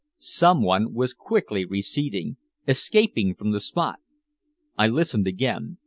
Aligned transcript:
Someone 0.17 0.95
was 0.95 1.13
quickly 1.13 1.63
receding 1.63 2.37
escaping 2.67 3.35
from 3.35 3.51
the 3.51 3.59
spot. 3.59 3.99
I 4.75 4.87
listened 4.87 5.27
again. 5.27 5.77